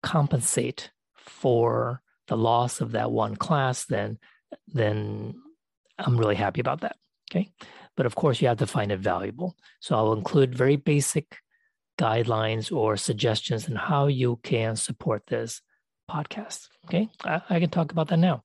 compensate 0.00 0.92
for 1.16 2.02
the 2.28 2.36
loss 2.36 2.80
of 2.80 2.92
that 2.92 3.10
one 3.10 3.34
class, 3.34 3.84
then 3.84 4.20
then 4.68 5.42
I'm 5.98 6.16
really 6.16 6.36
happy 6.36 6.60
about 6.60 6.82
that. 6.82 6.94
Okay. 7.32 7.50
But 7.96 8.06
of 8.06 8.14
course, 8.14 8.40
you 8.40 8.46
have 8.46 8.58
to 8.58 8.66
find 8.68 8.92
it 8.92 9.00
valuable. 9.00 9.56
So 9.80 9.96
I'll 9.96 10.12
include 10.12 10.54
very 10.54 10.76
basic 10.76 11.38
guidelines 11.98 12.70
or 12.70 12.96
suggestions 12.96 13.68
on 13.68 13.74
how 13.74 14.06
you 14.06 14.38
can 14.44 14.76
support 14.76 15.24
this 15.26 15.60
podcast. 16.10 16.68
Okay. 16.86 17.08
I, 17.24 17.40
I 17.48 17.60
can 17.60 17.70
talk 17.70 17.92
about 17.92 18.08
that 18.08 18.18
now. 18.18 18.42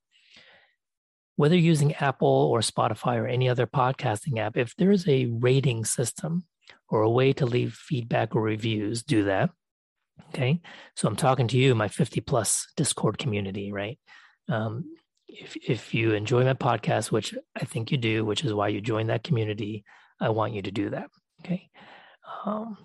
Whether 1.36 1.56
using 1.56 1.94
Apple 1.94 2.28
or 2.28 2.60
Spotify 2.60 3.16
or 3.16 3.26
any 3.26 3.48
other 3.48 3.66
podcasting 3.66 4.38
app, 4.38 4.56
if 4.56 4.74
there 4.76 4.90
is 4.90 5.06
a 5.06 5.26
rating 5.26 5.84
system 5.84 6.44
or 6.88 7.02
a 7.02 7.10
way 7.10 7.32
to 7.34 7.44
leave 7.44 7.74
feedback 7.74 8.34
or 8.34 8.42
reviews, 8.42 9.02
do 9.02 9.24
that. 9.24 9.50
Okay. 10.28 10.60
So 10.94 11.08
I'm 11.08 11.16
talking 11.16 11.48
to 11.48 11.58
you, 11.58 11.74
my 11.74 11.88
50 11.88 12.20
plus 12.22 12.66
Discord 12.76 13.18
community, 13.18 13.72
right? 13.72 13.98
Um, 14.48 14.96
if, 15.28 15.56
if 15.56 15.92
you 15.92 16.12
enjoy 16.12 16.44
my 16.44 16.54
podcast, 16.54 17.10
which 17.10 17.34
I 17.54 17.64
think 17.64 17.90
you 17.90 17.98
do, 17.98 18.24
which 18.24 18.44
is 18.44 18.54
why 18.54 18.68
you 18.68 18.80
join 18.80 19.08
that 19.08 19.24
community, 19.24 19.84
I 20.20 20.30
want 20.30 20.54
you 20.54 20.62
to 20.62 20.70
do 20.70 20.90
that. 20.90 21.10
Okay. 21.44 21.68
Um, 22.44 22.78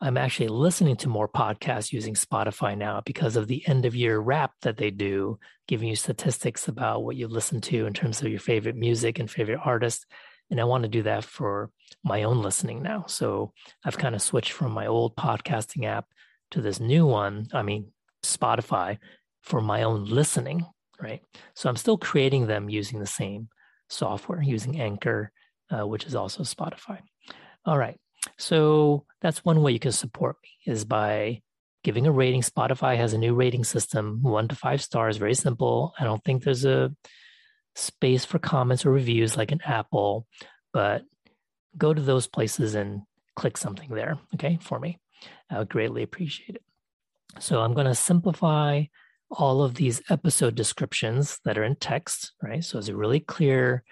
I'm 0.00 0.16
actually 0.16 0.48
listening 0.48 0.96
to 0.96 1.08
more 1.08 1.28
podcasts 1.28 1.92
using 1.92 2.14
Spotify 2.14 2.76
now 2.76 3.02
because 3.04 3.36
of 3.36 3.48
the 3.48 3.66
end 3.66 3.84
of 3.84 3.94
year 3.94 4.18
wrap 4.18 4.52
that 4.62 4.76
they 4.76 4.90
do, 4.90 5.38
giving 5.66 5.88
you 5.88 5.96
statistics 5.96 6.68
about 6.68 7.04
what 7.04 7.16
you 7.16 7.26
listen 7.26 7.60
to 7.62 7.86
in 7.86 7.92
terms 7.92 8.22
of 8.22 8.28
your 8.28 8.40
favorite 8.40 8.76
music 8.76 9.18
and 9.18 9.30
favorite 9.30 9.60
artists. 9.64 10.06
And 10.50 10.60
I 10.60 10.64
want 10.64 10.82
to 10.82 10.88
do 10.88 11.02
that 11.02 11.24
for 11.24 11.70
my 12.04 12.22
own 12.22 12.42
listening 12.42 12.82
now. 12.82 13.04
So 13.08 13.52
I've 13.84 13.98
kind 13.98 14.14
of 14.14 14.22
switched 14.22 14.52
from 14.52 14.72
my 14.72 14.86
old 14.86 15.16
podcasting 15.16 15.86
app 15.86 16.06
to 16.52 16.60
this 16.60 16.78
new 16.78 17.06
one, 17.06 17.48
I 17.52 17.62
mean, 17.62 17.92
Spotify, 18.22 18.98
for 19.42 19.60
my 19.60 19.82
own 19.82 20.04
listening, 20.04 20.66
right? 21.00 21.22
So 21.54 21.68
I'm 21.68 21.76
still 21.76 21.98
creating 21.98 22.46
them 22.46 22.68
using 22.68 23.00
the 23.00 23.06
same 23.06 23.48
software, 23.88 24.42
using 24.42 24.80
Anchor, 24.80 25.32
uh, 25.70 25.86
which 25.86 26.04
is 26.04 26.14
also 26.14 26.42
Spotify. 26.42 27.00
All 27.64 27.78
right. 27.78 27.98
So 28.36 29.04
that's 29.20 29.44
one 29.44 29.62
way 29.62 29.72
you 29.72 29.78
can 29.78 29.92
support 29.92 30.36
me 30.42 30.72
is 30.72 30.84
by 30.84 31.42
giving 31.82 32.06
a 32.06 32.12
rating. 32.12 32.42
Spotify 32.42 32.96
has 32.96 33.12
a 33.12 33.18
new 33.18 33.34
rating 33.34 33.64
system, 33.64 34.22
one 34.22 34.48
to 34.48 34.56
five 34.56 34.82
stars, 34.82 35.18
very 35.18 35.34
simple. 35.34 35.94
I 35.98 36.04
don't 36.04 36.22
think 36.24 36.42
there's 36.42 36.64
a 36.64 36.94
space 37.74 38.24
for 38.24 38.38
comments 38.38 38.86
or 38.86 38.90
reviews 38.90 39.36
like 39.36 39.52
an 39.52 39.60
Apple, 39.64 40.26
but 40.72 41.04
go 41.76 41.92
to 41.92 42.00
those 42.00 42.26
places 42.26 42.74
and 42.74 43.02
click 43.36 43.56
something 43.56 43.90
there, 43.90 44.18
okay, 44.34 44.58
for 44.60 44.78
me. 44.78 44.98
I 45.50 45.58
would 45.58 45.68
greatly 45.68 46.02
appreciate 46.02 46.56
it. 46.56 46.62
So 47.40 47.60
I'm 47.60 47.74
going 47.74 47.86
to 47.86 47.94
simplify 47.94 48.84
all 49.30 49.62
of 49.62 49.74
these 49.74 50.02
episode 50.08 50.54
descriptions 50.54 51.40
that 51.44 51.58
are 51.58 51.64
in 51.64 51.76
text, 51.76 52.32
right? 52.42 52.62
So 52.62 52.78
it's 52.78 52.90
really 52.90 53.20
clear 53.20 53.82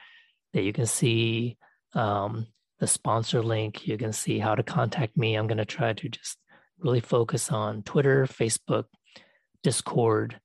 that 0.52 0.62
you 0.62 0.72
can 0.72 0.86
see 0.86 1.56
um, 1.94 2.46
the 2.82 2.88
sponsor 2.88 3.44
link. 3.44 3.86
You 3.86 3.96
can 3.96 4.12
see 4.12 4.40
how 4.40 4.56
to 4.56 4.64
contact 4.64 5.16
me. 5.16 5.36
I'm 5.36 5.46
going 5.46 5.58
to 5.58 5.64
try 5.64 5.92
to 5.92 6.08
just 6.08 6.36
really 6.80 6.98
focus 6.98 7.52
on 7.52 7.84
Twitter, 7.84 8.26
Facebook, 8.26 8.86
Discord, 9.62 10.40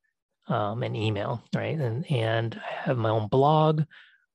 um, 0.48 0.84
and 0.84 0.96
email, 0.96 1.42
right? 1.56 1.76
And 1.76 2.10
and 2.12 2.62
I 2.64 2.84
have 2.84 2.96
my 2.96 3.10
own 3.10 3.28
blog, 3.28 3.86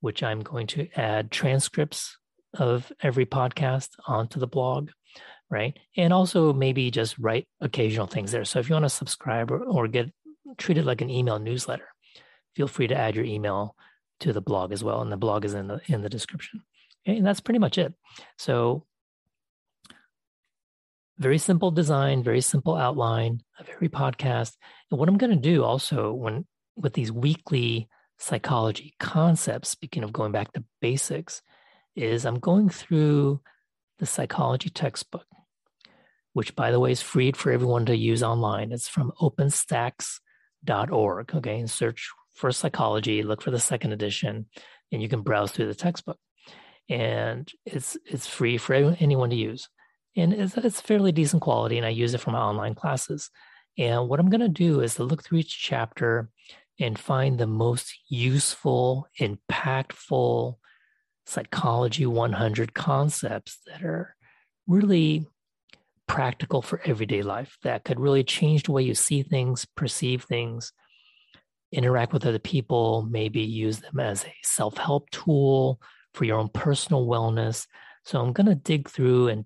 which 0.01 0.25
I'm 0.25 0.41
going 0.41 0.67
to 0.69 0.89
add 0.97 1.31
transcripts 1.31 2.19
of 2.55 2.91
every 3.01 3.25
podcast 3.25 3.91
onto 4.07 4.41
the 4.41 4.49
blog 4.49 4.91
right? 5.49 5.79
And 5.99 6.15
also 6.15 6.55
maybe 6.55 6.91
just 6.91 7.19
write 7.19 7.47
occasional 7.61 8.07
things 8.07 8.33
there. 8.33 8.47
So 8.47 8.59
if 8.59 8.71
you 8.71 8.75
want 8.75 8.87
to 8.87 8.89
subscribe 8.89 9.51
or, 9.51 9.63
or 9.63 9.87
get 9.87 10.11
treated 10.57 10.87
like 10.87 11.03
an 11.03 11.11
email 11.11 11.39
newsletter, 11.39 11.89
feel 12.57 12.69
free 12.69 12.87
to 12.87 12.97
add 12.97 13.15
your 13.15 13.27
email 13.27 13.77
to 14.21 14.33
the 14.33 14.41
blog 14.41 14.73
as 14.73 14.83
well. 14.83 15.03
And 15.03 15.13
the 15.13 15.19
blog 15.19 15.45
is 15.45 15.53
in 15.53 15.67
the 15.67 15.83
in 15.89 16.01
the 16.01 16.09
description. 16.09 16.63
And 17.07 17.27
that's 17.27 17.41
pretty 17.41 17.59
much 17.59 17.79
it. 17.79 17.95
So 18.39 18.87
very 21.19 21.39
simple 21.39 21.71
design, 21.71 22.23
very 22.23 22.41
simple 22.41 22.75
outline 22.75 23.43
of 23.59 23.69
every 23.69 23.89
podcast. 23.89 24.57
And 24.91 24.99
what 24.99 25.09
I'm 25.09 25.19
going 25.19 25.31
to 25.31 25.37
do 25.37 25.65
also 25.65 26.13
when 26.13 26.47
with 26.77 26.95
these 26.95 27.13
weekly 27.13 27.89
psychology 28.19 28.95
concepts, 28.99 29.69
speaking 29.69 30.05
of 30.05 30.13
going 30.13 30.33
back 30.33 30.53
to 30.53 30.65
basics, 30.81 31.43
is 31.95 32.25
I'm 32.25 32.39
going 32.39 32.69
through 32.69 33.41
the 33.99 34.07
psychology 34.07 34.71
textbook, 34.71 35.27
which 36.33 36.57
by 36.57 36.71
the 36.71 36.81
way 36.81 36.93
is 36.93 37.03
free 37.03 37.33
for 37.33 37.53
everyone 37.53 37.87
to 37.87 37.97
use 37.97 38.23
online. 38.23 38.73
It's 38.73 38.89
from 38.89 39.13
openstax.org. 39.21 41.35
Okay, 41.35 41.59
and 41.59 41.71
search 41.71 42.11
for 42.35 42.51
psychology, 42.51 43.23
look 43.23 43.43
for 43.43 43.51
the 43.51 43.61
second 43.61 43.93
edition, 43.93 44.47
and 44.91 45.03
you 45.03 45.09
can 45.09 45.21
browse 45.21 45.53
through 45.53 45.67
the 45.67 45.75
textbook. 45.75 46.19
And 46.89 47.51
it's 47.65 47.97
it's 48.05 48.27
free 48.27 48.59
for 48.59 48.75
anyone 48.75 49.31
to 49.31 49.37
use. 49.37 49.69
And 50.17 50.33
it's, 50.33 50.57
it's 50.57 50.81
fairly 50.81 51.11
decent 51.11 51.43
quality 51.43 51.79
and 51.79 51.87
i 51.87 51.91
use 51.91 52.13
it 52.13 52.21
for 52.21 52.33
my 52.33 52.41
online 52.41 52.75
classes. 52.75 53.31
And 53.79 54.09
what 54.09 54.21
i'm 54.21 54.31
going 54.31 54.41
to 54.41 54.49
do 54.49 54.81
is 54.81 54.97
to 54.97 55.05
look 55.05 55.23
through 55.23 55.39
each 55.39 55.63
chapter 55.63 56.29
and 56.79 56.99
find 56.99 57.39
the 57.39 57.47
most 57.47 57.95
useful 58.09 59.07
impactful 59.21 60.57
psychology 61.27 62.05
100 62.05 62.75
concepts 62.75 63.59
that 63.67 63.83
are 63.83 64.17
really 64.67 65.27
practical 66.09 66.61
for 66.61 66.81
everyday 66.85 67.23
life 67.23 67.57
that 67.63 67.85
could 67.85 68.01
really 68.01 68.25
change 68.25 68.65
the 68.65 68.73
way 68.73 68.83
you 68.83 68.95
see 68.95 69.23
things 69.23 69.65
perceive 69.77 70.25
things 70.25 70.73
interact 71.71 72.13
with 72.13 72.27
other 72.27 72.39
people 72.39 73.07
maybe 73.09 73.41
use 73.41 73.79
them 73.79 74.01
as 74.01 74.25
a 74.25 74.35
self-help 74.43 75.09
tool 75.11 75.81
for 76.15 76.25
your 76.25 76.39
own 76.39 76.49
personal 76.49 77.07
wellness 77.07 77.67
so 78.05 78.21
i'm 78.21 78.33
going 78.33 78.47
to 78.47 78.55
dig 78.55 78.89
through 78.89 79.29
and 79.29 79.45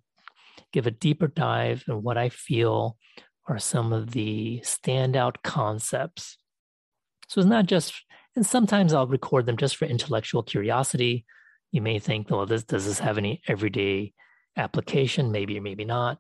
give 0.73 0.87
a 0.87 0.91
deeper 0.91 1.27
dive 1.27 1.85
in 1.89 2.03
what 2.03 2.19
I 2.19 2.29
feel 2.29 2.97
are 3.49 3.59
some 3.59 3.93
of 3.93 4.11
the 4.11 4.61
standout 4.63 5.37
concepts. 5.43 6.37
So 7.29 7.41
it's 7.41 7.49
not 7.49 7.67
just, 7.67 7.95
and 8.35 8.45
sometimes 8.45 8.93
I'll 8.93 9.07
record 9.07 9.47
them 9.47 9.57
just 9.57 9.77
for 9.77 9.87
intellectual 9.87 10.43
curiosity. 10.43 11.25
You 11.73 11.81
may 11.81 11.99
think, 11.99 12.31
well, 12.31 12.47
this, 12.47 12.65
does 12.65 12.87
this 12.87 12.99
have 12.99 13.19
any 13.19 13.41
everyday 13.49 14.13
application? 14.57 15.33
Maybe 15.33 15.59
or 15.59 15.63
maybe 15.63 15.85
not. 15.85 16.19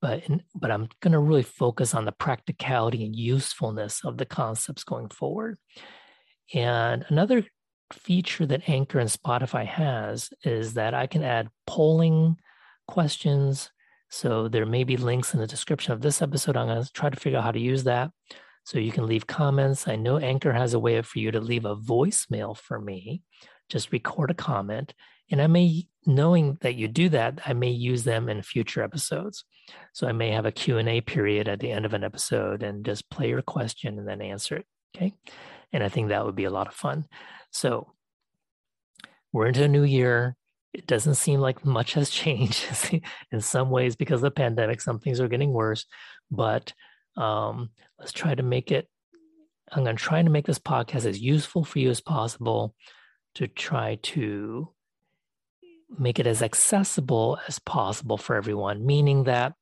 But, 0.00 0.24
but 0.54 0.70
I'm 0.70 0.88
going 1.00 1.12
to 1.12 1.18
really 1.18 1.42
focus 1.42 1.94
on 1.94 2.04
the 2.04 2.12
practicality 2.12 3.04
and 3.04 3.14
usefulness 3.14 4.00
of 4.04 4.18
the 4.18 4.26
concepts 4.26 4.84
going 4.84 5.10
forward. 5.10 5.58
And 6.54 7.04
another 7.08 7.44
feature 7.94 8.46
that 8.46 8.68
Anchor 8.68 8.98
and 8.98 9.10
Spotify 9.10 9.66
has 9.66 10.30
is 10.44 10.74
that 10.74 10.94
I 10.94 11.06
can 11.06 11.22
add 11.22 11.48
polling 11.66 12.36
questions 12.86 13.70
so 14.12 14.46
there 14.46 14.66
may 14.66 14.84
be 14.84 14.98
links 14.98 15.32
in 15.32 15.40
the 15.40 15.46
description 15.46 15.94
of 15.94 16.02
this 16.02 16.20
episode. 16.20 16.54
I'm 16.54 16.66
going 16.66 16.84
to 16.84 16.92
try 16.92 17.08
to 17.08 17.18
figure 17.18 17.38
out 17.38 17.44
how 17.44 17.50
to 17.52 17.58
use 17.58 17.84
that. 17.84 18.10
So 18.62 18.78
you 18.78 18.92
can 18.92 19.06
leave 19.06 19.26
comments. 19.26 19.88
I 19.88 19.96
know 19.96 20.18
Anchor 20.18 20.52
has 20.52 20.74
a 20.74 20.78
way 20.78 21.00
for 21.00 21.18
you 21.18 21.30
to 21.30 21.40
leave 21.40 21.64
a 21.64 21.74
voicemail 21.74 22.54
for 22.54 22.78
me. 22.78 23.22
Just 23.70 23.90
record 23.90 24.30
a 24.30 24.34
comment. 24.34 24.92
And 25.30 25.40
I 25.40 25.46
may, 25.46 25.86
knowing 26.04 26.58
that 26.60 26.74
you 26.74 26.88
do 26.88 27.08
that, 27.08 27.40
I 27.46 27.54
may 27.54 27.70
use 27.70 28.04
them 28.04 28.28
in 28.28 28.42
future 28.42 28.82
episodes. 28.82 29.44
So 29.94 30.06
I 30.06 30.12
may 30.12 30.30
have 30.32 30.44
a 30.44 30.52
Q&A 30.52 31.00
period 31.00 31.48
at 31.48 31.60
the 31.60 31.72
end 31.72 31.86
of 31.86 31.94
an 31.94 32.04
episode 32.04 32.62
and 32.62 32.84
just 32.84 33.08
play 33.08 33.30
your 33.30 33.40
question 33.40 33.98
and 33.98 34.06
then 34.06 34.20
answer 34.20 34.56
it. 34.56 34.66
Okay. 34.94 35.14
And 35.72 35.82
I 35.82 35.88
think 35.88 36.08
that 36.08 36.24
would 36.24 36.36
be 36.36 36.44
a 36.44 36.50
lot 36.50 36.68
of 36.68 36.74
fun. 36.74 37.06
So 37.50 37.92
we're 39.32 39.46
into 39.46 39.64
a 39.64 39.68
new 39.68 39.84
year 39.84 40.36
it 40.72 40.86
doesn't 40.86 41.14
seem 41.14 41.40
like 41.40 41.64
much 41.64 41.94
has 41.94 42.10
changed 42.22 42.66
in 43.30 43.40
some 43.40 43.70
ways 43.70 43.96
because 43.96 44.16
of 44.16 44.22
the 44.22 44.30
pandemic. 44.30 44.80
Some 44.80 44.98
things 44.98 45.20
are 45.20 45.28
getting 45.28 45.52
worse, 45.52 45.86
but 46.30 46.72
um, 47.16 47.70
let's 47.98 48.12
try 48.12 48.34
to 48.34 48.42
make 48.42 48.70
it. 48.72 48.88
I'm 49.70 49.84
going 49.84 49.96
to 49.96 50.02
try 50.02 50.22
to 50.22 50.30
make 50.30 50.46
this 50.46 50.58
podcast 50.58 51.06
as 51.06 51.20
useful 51.20 51.64
for 51.64 51.78
you 51.78 51.90
as 51.90 52.00
possible 52.00 52.74
to 53.36 53.46
try 53.46 53.98
to 54.02 54.68
make 55.98 56.18
it 56.18 56.26
as 56.26 56.42
accessible 56.42 57.38
as 57.48 57.58
possible 57.58 58.18
for 58.18 58.36
everyone, 58.36 58.84
meaning 58.84 59.24
that 59.24 59.54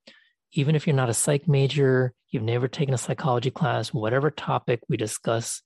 even 0.53 0.75
if 0.75 0.87
you're 0.87 0.97
not 0.97 1.11
a 1.11 1.15
psych 1.15 1.47
major, 1.47 2.13
you've 2.29 2.43
never 2.43 2.67
taken 2.67 2.95
a 2.95 2.99
psychology 2.99 3.53
class, 3.53 3.95
whatever 3.95 4.31
topic 4.31 4.81
we 4.89 4.97
discuss 4.97 5.63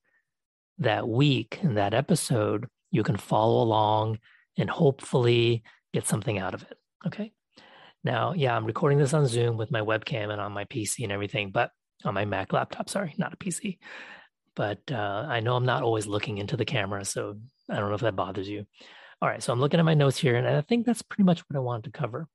that 0.78 1.08
week 1.08 1.58
in 1.62 1.74
that 1.74 1.94
episode, 1.94 2.66
you 2.90 3.02
can 3.02 3.16
follow 3.16 3.62
along 3.62 4.18
and 4.56 4.70
hopefully 4.70 5.62
get 5.92 6.06
something 6.06 6.38
out 6.38 6.54
of 6.54 6.62
it. 6.62 6.76
Okay. 7.06 7.32
Now, 8.02 8.34
yeah, 8.34 8.54
I'm 8.54 8.66
recording 8.66 8.98
this 8.98 9.14
on 9.14 9.26
Zoom 9.26 9.56
with 9.56 9.70
my 9.70 9.80
webcam 9.80 10.30
and 10.30 10.40
on 10.40 10.52
my 10.52 10.64
PC 10.66 11.04
and 11.04 11.12
everything, 11.12 11.50
but 11.50 11.70
on 12.04 12.14
my 12.14 12.24
Mac 12.24 12.52
laptop, 12.52 12.88
sorry, 12.88 13.14
not 13.16 13.32
a 13.32 13.36
PC. 13.36 13.78
But 14.54 14.80
uh, 14.92 15.26
I 15.28 15.40
know 15.40 15.56
I'm 15.56 15.64
not 15.64 15.82
always 15.82 16.06
looking 16.06 16.38
into 16.38 16.56
the 16.56 16.64
camera, 16.64 17.04
so 17.04 17.36
I 17.68 17.76
don't 17.76 17.88
know 17.88 17.94
if 17.94 18.02
that 18.02 18.16
bothers 18.16 18.48
you. 18.48 18.66
All 19.22 19.28
right, 19.28 19.42
so 19.42 19.52
I'm 19.52 19.60
looking 19.60 19.80
at 19.80 19.86
my 19.86 19.94
notes 19.94 20.18
here, 20.18 20.36
and 20.36 20.46
I 20.46 20.60
think 20.60 20.84
that's 20.84 21.02
pretty 21.02 21.24
much 21.24 21.40
what 21.40 21.56
I 21.56 21.60
wanted 21.60 21.84
to 21.84 21.98
cover. 21.98 22.28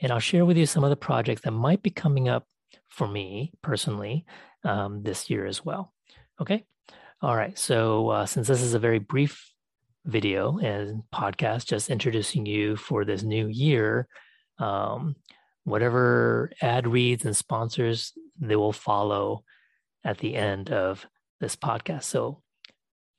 And 0.00 0.12
I'll 0.12 0.20
share 0.20 0.44
with 0.44 0.56
you 0.56 0.66
some 0.66 0.84
of 0.84 0.90
the 0.90 0.96
projects 0.96 1.42
that 1.42 1.50
might 1.50 1.82
be 1.82 1.90
coming 1.90 2.28
up 2.28 2.46
for 2.88 3.08
me 3.08 3.52
personally 3.62 4.24
um, 4.64 5.02
this 5.02 5.28
year 5.28 5.46
as 5.46 5.64
well. 5.64 5.92
Okay. 6.40 6.64
All 7.20 7.34
right. 7.34 7.58
So 7.58 8.10
uh, 8.10 8.26
since 8.26 8.46
this 8.46 8.62
is 8.62 8.74
a 8.74 8.78
very 8.78 9.00
brief 9.00 9.52
video 10.04 10.58
and 10.58 11.02
podcast 11.12 11.66
just 11.66 11.90
introducing 11.90 12.46
you 12.46 12.76
for 12.76 13.04
this 13.04 13.24
new 13.24 13.48
year. 13.48 14.06
Um, 14.58 15.16
whatever 15.64 16.52
ad 16.62 16.86
reads 16.86 17.24
and 17.24 17.36
sponsors, 17.36 18.12
they 18.40 18.54
will 18.54 18.72
follow 18.72 19.42
at 20.04 20.18
the 20.18 20.36
end 20.36 20.70
of 20.70 21.06
this 21.40 21.56
podcast. 21.56 22.04
So 22.04 22.40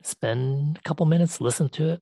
spend 0.04 0.78
a 0.78 0.82
couple 0.88 1.06
minutes, 1.06 1.42
listen 1.42 1.68
to 1.70 1.90
it. 1.90 2.02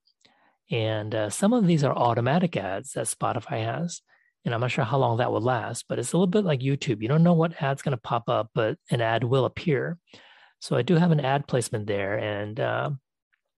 And 0.70 1.16
uh, 1.16 1.30
some 1.32 1.51
of 1.51 1.66
these 1.66 1.84
are 1.84 1.96
automatic 1.96 2.56
ads 2.58 2.92
that 2.94 3.08
Spotify 3.08 3.66
has. 3.66 4.01
And 4.46 4.54
I'm 4.54 4.62
not 4.62 4.72
sure 4.72 4.86
how 4.86 5.00
long 5.00 5.18
that 5.18 5.32
will 5.32 5.42
last, 5.42 5.86
but 5.89 5.98
it's 5.98 6.13
a 6.13 6.16
little 6.18 6.27
bit 6.27 6.46
like 6.46 6.60
YouTube. 6.60 7.01
You 7.01 7.08
don't 7.08 7.24
know 7.24 7.34
what 7.34 7.62
ad's 7.62 7.82
going 7.82 7.98
to 7.98 8.01
pop 8.01 8.30
up, 8.30 8.51
but 8.54 8.77
an 8.92 9.01
ad 9.01 9.24
will 9.24 9.46
appear. 9.46 9.98
So 10.60 10.76
I 10.76 10.82
do 10.82 10.96
have 10.96 11.12
an 11.12 11.20
ad 11.20 11.48
placement 11.48 11.88
there. 11.88 12.18
And 12.18 12.60
uh, 12.60 12.90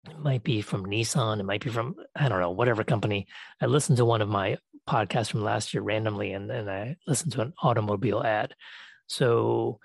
it 0.09 0.19
might 0.19 0.43
be 0.43 0.61
from 0.61 0.85
Nissan. 0.85 1.39
It 1.39 1.43
might 1.43 1.63
be 1.63 1.69
from, 1.69 1.95
I 2.15 2.29
don't 2.29 2.41
know, 2.41 2.51
whatever 2.51 2.83
company. 2.83 3.27
I 3.61 3.65
listened 3.65 3.97
to 3.97 4.05
one 4.05 4.21
of 4.21 4.29
my 4.29 4.57
podcasts 4.87 5.29
from 5.29 5.43
last 5.43 5.73
year 5.73 5.83
randomly 5.83 6.33
and, 6.33 6.49
and 6.49 6.69
I 6.69 6.97
listened 7.07 7.33
to 7.33 7.41
an 7.41 7.53
automobile 7.61 8.23
ad. 8.23 8.55
So 9.07 9.79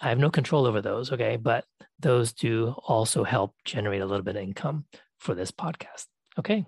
I 0.00 0.10
have 0.10 0.18
no 0.18 0.30
control 0.30 0.66
over 0.66 0.80
those. 0.80 1.12
Okay. 1.12 1.36
But 1.36 1.64
those 1.98 2.32
do 2.32 2.74
also 2.86 3.24
help 3.24 3.54
generate 3.64 4.02
a 4.02 4.06
little 4.06 4.24
bit 4.24 4.36
of 4.36 4.42
income 4.42 4.86
for 5.18 5.34
this 5.34 5.50
podcast. 5.50 6.06
Okay. 6.38 6.66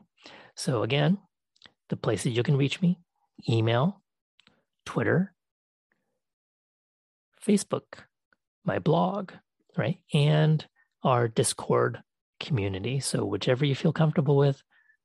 So 0.56 0.82
again, 0.82 1.18
the 1.88 1.96
places 1.96 2.36
you 2.36 2.42
can 2.42 2.56
reach 2.56 2.80
me 2.80 2.98
email, 3.48 4.00
Twitter, 4.86 5.34
Facebook, 7.44 7.82
my 8.64 8.78
blog, 8.78 9.32
right? 9.76 9.98
And 10.12 10.64
our 11.02 11.28
Discord 11.28 12.02
community. 12.40 13.00
So, 13.00 13.24
whichever 13.24 13.64
you 13.64 13.74
feel 13.74 13.92
comfortable 13.92 14.36
with, 14.36 14.62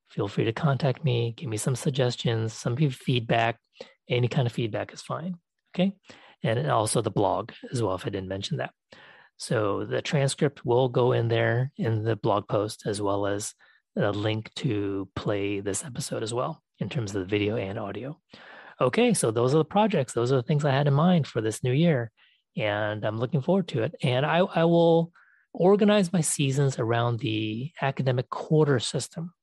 feel 0.09 0.27
free 0.27 0.45
to 0.45 0.53
contact 0.53 1.03
me, 1.03 1.33
give 1.37 1.49
me 1.49 1.57
some 1.57 1.75
suggestions, 1.75 2.53
some 2.53 2.75
feedback. 2.75 3.57
Any 4.09 4.27
kind 4.27 4.47
of 4.47 4.53
feedback 4.53 4.93
is 4.93 5.01
fine. 5.01 5.35
Okay. 5.75 5.93
And 6.41 6.71
also 6.71 7.01
the 7.01 7.11
blog 7.11 7.51
as 7.71 7.83
well, 7.83 7.95
if 7.95 8.07
I 8.07 8.09
didn't 8.09 8.29
mention 8.29 8.57
that. 8.57 8.71
So, 9.37 9.85
the 9.85 10.01
transcript 10.01 10.65
will 10.65 10.89
go 10.89 11.11
in 11.11 11.27
there 11.27 11.71
in 11.77 12.03
the 12.03 12.15
blog 12.15 12.47
post, 12.47 12.83
as 12.85 13.01
well 13.01 13.27
as 13.27 13.53
a 13.95 14.11
link 14.11 14.53
to 14.55 15.09
play 15.15 15.59
this 15.59 15.83
episode 15.83 16.23
as 16.23 16.33
well 16.33 16.61
in 16.79 16.89
terms 16.89 17.13
of 17.13 17.21
the 17.21 17.27
video 17.29 17.57
and 17.57 17.77
audio. 17.77 18.19
Okay, 18.81 19.13
so 19.13 19.31
those 19.31 19.53
are 19.53 19.57
the 19.57 19.65
projects. 19.65 20.13
Those 20.13 20.31
are 20.31 20.37
the 20.37 20.43
things 20.43 20.63
I 20.63 20.71
had 20.71 20.87
in 20.87 20.93
mind 20.93 21.27
for 21.27 21.41
this 21.41 21.63
new 21.63 21.71
year. 21.71 22.11
And 22.59 23.05
I'm 23.05 23.17
looking 23.17 23.41
forward 23.41 23.67
to 23.69 23.83
it. 23.83 23.95
And 24.03 24.25
I, 24.25 24.39
I 24.39 24.65
will 24.65 25.11
organize 25.53 26.13
my 26.13 26.21
seasons 26.21 26.77
around 26.77 27.19
the 27.19 27.71
academic 27.81 28.29
quarter 28.29 28.79
system, 28.79 29.33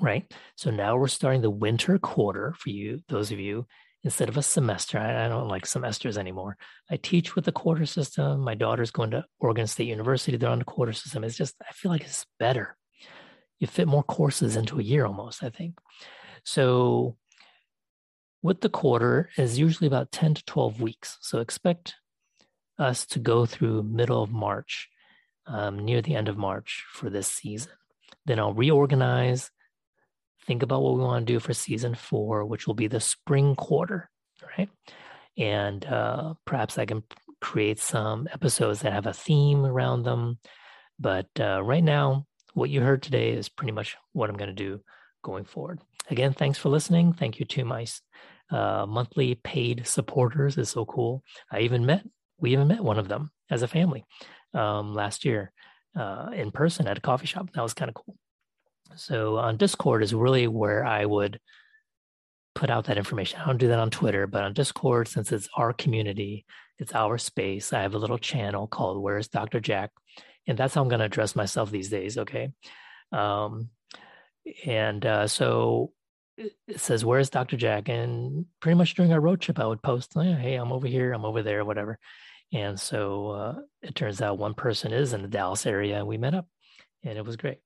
right? 0.00 0.32
So 0.56 0.70
now 0.70 0.96
we're 0.96 1.08
starting 1.08 1.42
the 1.42 1.50
winter 1.50 1.98
quarter 1.98 2.54
for 2.58 2.70
you, 2.70 3.00
those 3.08 3.30
of 3.30 3.38
you, 3.38 3.66
instead 4.02 4.28
of 4.28 4.36
a 4.36 4.42
semester. 4.42 4.98
I, 4.98 5.26
I 5.26 5.28
don't 5.28 5.48
like 5.48 5.66
semesters 5.66 6.16
anymore. 6.16 6.56
I 6.90 6.96
teach 6.96 7.34
with 7.34 7.44
the 7.44 7.52
quarter 7.52 7.86
system. 7.86 8.40
My 8.40 8.54
daughter's 8.54 8.90
going 8.90 9.10
to 9.10 9.24
Oregon 9.38 9.66
State 9.66 9.88
University. 9.88 10.36
They're 10.36 10.48
on 10.48 10.60
the 10.60 10.64
quarter 10.64 10.92
system. 10.92 11.24
It's 11.24 11.36
just, 11.36 11.54
I 11.68 11.72
feel 11.72 11.90
like 11.90 12.02
it's 12.02 12.24
better. 12.38 12.76
You 13.58 13.66
fit 13.66 13.88
more 13.88 14.02
courses 14.02 14.56
into 14.56 14.78
a 14.78 14.82
year 14.82 15.06
almost, 15.06 15.42
I 15.42 15.50
think. 15.50 15.78
So 16.44 17.16
with 18.42 18.60
the 18.60 18.68
quarter 18.68 19.30
is 19.36 19.58
usually 19.58 19.88
about 19.88 20.12
10 20.12 20.34
to 20.34 20.44
12 20.44 20.80
weeks. 20.80 21.18
So 21.20 21.40
expect 21.40 21.94
us 22.78 23.06
to 23.06 23.18
go 23.18 23.46
through 23.46 23.82
middle 23.82 24.22
of 24.22 24.30
March 24.30 24.88
um, 25.46 25.84
near 25.84 26.02
the 26.02 26.14
end 26.14 26.28
of 26.28 26.36
March 26.36 26.84
for 26.92 27.10
this 27.10 27.28
season. 27.28 27.72
Then 28.24 28.38
I'll 28.38 28.54
reorganize, 28.54 29.50
think 30.46 30.62
about 30.62 30.82
what 30.82 30.94
we 30.94 31.02
want 31.02 31.26
to 31.26 31.32
do 31.32 31.40
for 31.40 31.54
season 31.54 31.94
four, 31.94 32.44
which 32.44 32.66
will 32.66 32.74
be 32.74 32.88
the 32.88 33.00
spring 33.00 33.54
quarter, 33.54 34.10
right? 34.56 34.68
And 35.36 35.84
uh, 35.84 36.34
perhaps 36.44 36.78
I 36.78 36.86
can 36.86 37.02
create 37.40 37.78
some 37.78 38.28
episodes 38.32 38.80
that 38.80 38.92
have 38.92 39.06
a 39.06 39.12
theme 39.12 39.64
around 39.64 40.02
them. 40.02 40.38
But 40.98 41.28
uh, 41.38 41.62
right 41.62 41.84
now, 41.84 42.26
what 42.54 42.70
you 42.70 42.80
heard 42.80 43.02
today 43.02 43.30
is 43.30 43.48
pretty 43.48 43.72
much 43.72 43.96
what 44.12 44.30
I'm 44.30 44.36
going 44.36 44.48
to 44.48 44.54
do 44.54 44.80
going 45.22 45.44
forward. 45.44 45.80
Again, 46.10 46.32
thanks 46.32 46.58
for 46.58 46.68
listening. 46.68 47.12
Thank 47.12 47.38
you 47.38 47.46
to 47.46 47.64
my 47.64 47.86
uh, 48.50 48.86
monthly 48.86 49.34
paid 49.34 49.86
supporters. 49.86 50.56
It's 50.56 50.70
so 50.70 50.84
cool. 50.86 51.22
I 51.50 51.60
even 51.60 51.84
met, 51.84 52.06
we 52.38 52.52
even 52.52 52.68
met 52.68 52.82
one 52.82 52.98
of 52.98 53.08
them 53.08 53.30
as 53.50 53.62
a 53.62 53.68
family 53.68 54.04
um, 54.54 54.94
last 54.94 55.24
year 55.24 55.52
uh, 55.96 56.30
in 56.34 56.50
person 56.50 56.86
at 56.86 56.98
a 56.98 57.00
coffee 57.00 57.26
shop. 57.26 57.50
That 57.52 57.62
was 57.62 57.74
kind 57.74 57.88
of 57.88 57.94
cool. 57.94 58.16
So 58.94 59.36
on 59.36 59.56
Discord 59.56 60.02
is 60.02 60.14
really 60.14 60.46
where 60.46 60.84
I 60.84 61.04
would 61.04 61.40
put 62.54 62.70
out 62.70 62.86
that 62.86 62.98
information. 62.98 63.40
I 63.40 63.46
don't 63.46 63.58
do 63.58 63.68
that 63.68 63.78
on 63.78 63.90
Twitter, 63.90 64.26
but 64.26 64.42
on 64.42 64.52
Discord, 64.52 65.08
since 65.08 65.32
it's 65.32 65.48
our 65.56 65.72
community, 65.72 66.46
it's 66.78 66.94
our 66.94 67.18
space. 67.18 67.72
I 67.72 67.82
have 67.82 67.94
a 67.94 67.98
little 67.98 68.18
channel 68.18 68.66
called 68.66 69.02
Where's 69.02 69.28
Dr. 69.28 69.60
Jack? 69.60 69.90
And 70.46 70.56
that's 70.56 70.74
how 70.74 70.82
I'm 70.82 70.88
going 70.88 71.00
to 71.00 71.06
address 71.06 71.34
myself 71.36 71.70
these 71.70 71.90
days. 71.90 72.16
Okay. 72.18 72.50
Um, 73.12 73.70
and 74.64 75.04
uh, 75.04 75.26
so 75.26 75.92
it 76.36 76.80
says, 76.80 77.04
Where's 77.04 77.30
Dr. 77.30 77.56
Jack? 77.56 77.88
And 77.88 78.46
pretty 78.60 78.76
much 78.76 78.94
during 78.94 79.12
our 79.12 79.20
road 79.20 79.40
trip, 79.40 79.58
I 79.58 79.66
would 79.66 79.82
post, 79.82 80.12
Hey, 80.14 80.54
I'm 80.54 80.72
over 80.72 80.86
here, 80.86 81.12
I'm 81.12 81.24
over 81.24 81.42
there, 81.42 81.64
whatever. 81.64 81.98
And 82.52 82.78
so 82.78 83.30
uh, 83.30 83.54
it 83.82 83.94
turns 83.94 84.20
out 84.20 84.38
one 84.38 84.54
person 84.54 84.92
is 84.92 85.12
in 85.12 85.22
the 85.22 85.28
Dallas 85.28 85.66
area, 85.66 85.98
and 85.98 86.06
we 86.06 86.16
met 86.16 86.34
up, 86.34 86.46
and 87.04 87.18
it 87.18 87.24
was 87.24 87.36
great. 87.36 87.58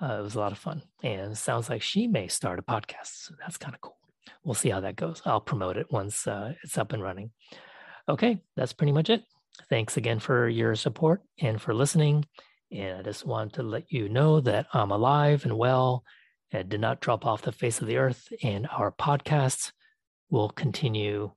Uh, 0.00 0.18
it 0.18 0.22
was 0.22 0.34
a 0.34 0.40
lot 0.40 0.52
of 0.52 0.58
fun, 0.58 0.82
and 1.02 1.36
sounds 1.36 1.68
like 1.68 1.82
she 1.82 2.06
may 2.06 2.28
start 2.28 2.58
a 2.58 2.62
podcast. 2.62 3.26
So 3.26 3.34
that's 3.40 3.56
kind 3.56 3.74
of 3.74 3.80
cool. 3.80 3.98
We'll 4.44 4.54
see 4.54 4.70
how 4.70 4.80
that 4.80 4.96
goes. 4.96 5.22
I'll 5.24 5.40
promote 5.40 5.76
it 5.76 5.86
once 5.90 6.26
uh, 6.26 6.54
it's 6.64 6.78
up 6.78 6.92
and 6.92 7.02
running. 7.02 7.30
Okay, 8.08 8.38
that's 8.56 8.72
pretty 8.72 8.92
much 8.92 9.10
it. 9.10 9.22
Thanks 9.68 9.96
again 9.96 10.18
for 10.18 10.48
your 10.48 10.74
support 10.74 11.22
and 11.40 11.60
for 11.60 11.74
listening. 11.74 12.24
And 12.72 12.98
I 12.98 13.02
just 13.02 13.26
want 13.26 13.52
to 13.54 13.62
let 13.62 13.92
you 13.92 14.08
know 14.08 14.40
that 14.40 14.66
I'm 14.72 14.90
alive 14.90 15.44
and 15.44 15.58
well 15.58 16.04
and 16.50 16.68
did 16.68 16.80
not 16.80 17.00
drop 17.00 17.26
off 17.26 17.42
the 17.42 17.52
face 17.52 17.80
of 17.80 17.86
the 17.86 17.98
earth. 17.98 18.28
And 18.42 18.66
our 18.76 18.90
podcasts 18.90 19.72
will 20.30 20.48
continue 20.48 21.32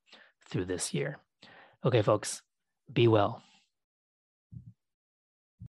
through 0.50 0.66
this 0.66 0.94
year. 0.94 1.20
Okay, 1.86 2.02
folks, 2.02 2.42
be 2.94 3.08
well. 3.08 3.42